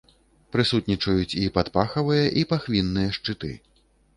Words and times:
Прысутнічаюць 0.55 1.37
і 1.43 1.45
падпахавыя, 1.57 2.25
і 2.41 2.47
пахвінныя 2.55 3.09
шчыты. 3.19 3.51